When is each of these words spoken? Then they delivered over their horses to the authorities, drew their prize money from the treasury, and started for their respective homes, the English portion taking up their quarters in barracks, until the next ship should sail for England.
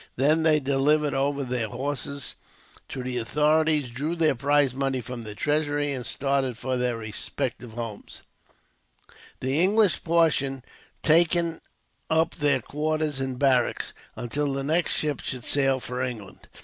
Then 0.15 0.41
they 0.41 0.59
delivered 0.59 1.13
over 1.13 1.43
their 1.43 1.67
horses 1.67 2.33
to 2.89 3.03
the 3.03 3.19
authorities, 3.19 3.91
drew 3.91 4.15
their 4.15 4.33
prize 4.33 4.73
money 4.73 4.99
from 4.99 5.21
the 5.21 5.35
treasury, 5.35 5.91
and 5.93 6.03
started 6.03 6.57
for 6.57 6.75
their 6.75 6.97
respective 6.97 7.73
homes, 7.73 8.23
the 9.41 9.61
English 9.61 10.03
portion 10.03 10.63
taking 11.03 11.61
up 12.09 12.33
their 12.33 12.63
quarters 12.63 13.21
in 13.21 13.35
barracks, 13.35 13.93
until 14.15 14.51
the 14.51 14.63
next 14.63 14.93
ship 14.97 15.21
should 15.21 15.45
sail 15.45 15.79
for 15.79 16.01
England. 16.01 16.47